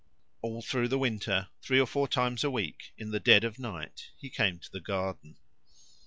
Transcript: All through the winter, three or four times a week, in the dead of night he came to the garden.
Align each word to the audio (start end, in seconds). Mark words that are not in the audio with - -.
All 0.41 0.63
through 0.63 0.87
the 0.87 0.97
winter, 0.97 1.49
three 1.61 1.79
or 1.79 1.85
four 1.85 2.07
times 2.07 2.43
a 2.43 2.49
week, 2.49 2.91
in 2.97 3.11
the 3.11 3.19
dead 3.19 3.43
of 3.43 3.59
night 3.59 4.09
he 4.17 4.31
came 4.31 4.57
to 4.57 4.71
the 4.71 4.79
garden. 4.81 5.37